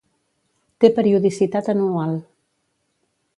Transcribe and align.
Té 0.85 0.89
periodicitat 0.95 1.69
anual. 1.75 2.17